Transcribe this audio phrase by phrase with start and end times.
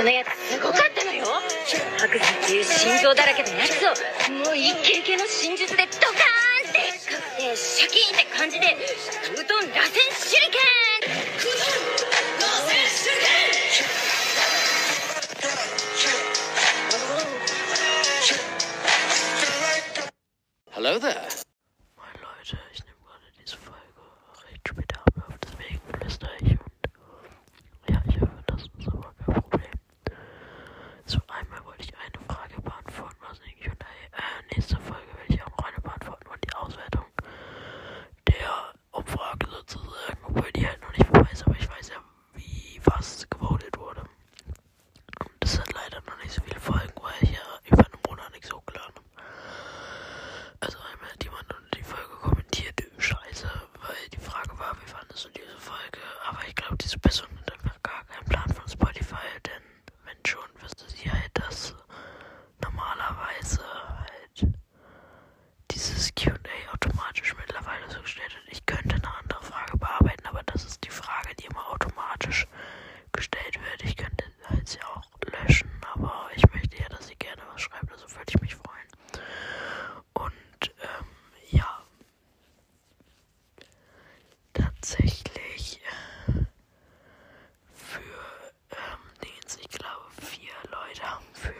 [0.00, 1.26] そのやつすごかったのよ
[1.98, 3.92] 白山っていう心臓だらけのやつを
[4.32, 8.64] もう一軒系の真術でドカーンって覚醒シャキーンって感じで
[9.36, 10.64] うどん螺旋手裏剣
[11.36, 11.84] うどん
[12.40, 13.60] 螺旋手裏剣
[20.72, 21.28] Hello there.
[21.98, 23.76] Moin Leute, ich nehme gerade diese Folge
[24.48, 26.59] Rätselbedarf auf, deswegen flüstere ich
[84.90, 86.32] tatsächlich äh,
[87.72, 88.00] für
[88.70, 91.54] ähm, Dings, ich glaube, vier Leute haben für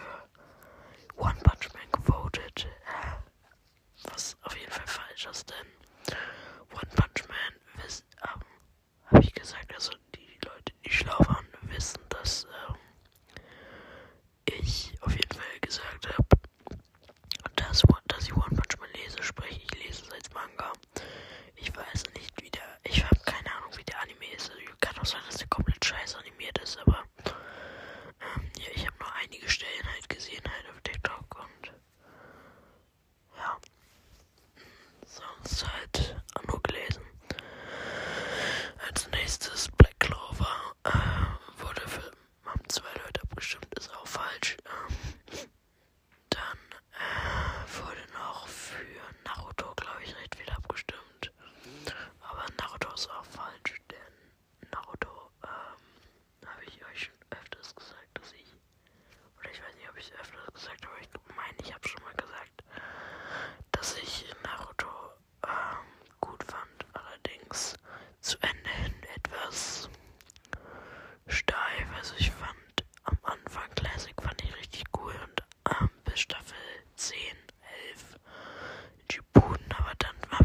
[1.16, 2.66] One Punch Man gewotet.
[2.86, 6.16] Äh, was auf jeden Fall falsch ist, denn
[6.72, 7.29] One Punch Man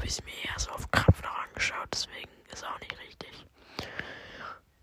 [0.05, 3.47] habe ich es mir erst auf Krampf noch angeschaut, deswegen ist auch nicht richtig.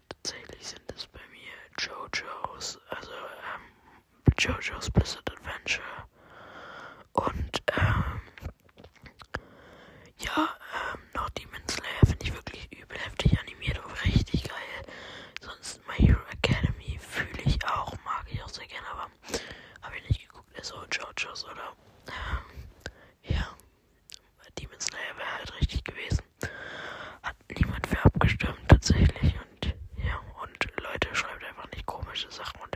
[0.09, 5.85] Tatsächlich sind es bei mir JoJo's, also ähm, JoJo's Blizzard Adventure.
[7.13, 8.21] Und ähm,
[10.19, 10.49] ja,
[28.23, 29.35] abgestimmt tatsächlich.
[29.35, 32.72] Und ja, und Leute, schreibt einfach nicht komische Sachen und